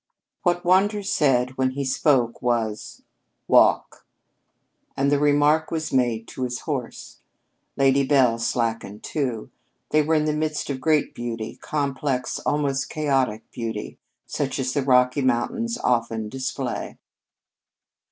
What 0.41 0.65
Wander 0.65 1.03
said, 1.03 1.57
when 1.59 1.69
he 1.77 1.85
spoke, 1.85 2.41
was, 2.41 3.03
"Walk," 3.47 4.03
and 4.97 5.11
the 5.11 5.19
remark 5.19 5.69
was 5.69 5.93
made 5.93 6.27
to 6.29 6.41
his 6.41 6.61
horse. 6.61 7.19
Lady 7.77 8.03
Bel 8.03 8.39
slackened, 8.39 9.03
too. 9.03 9.51
They 9.91 10.01
were 10.01 10.15
in 10.15 10.25
the 10.25 10.33
midst 10.33 10.71
of 10.71 10.81
great 10.81 11.13
beauty 11.13 11.59
complex, 11.61 12.39
almost 12.39 12.89
chaotic, 12.89 13.43
beauty, 13.51 13.99
such 14.25 14.57
as 14.57 14.73
the 14.73 14.81
Rocky 14.81 15.21
Mountains 15.21 15.77
often 15.77 16.29
display. 16.29 16.97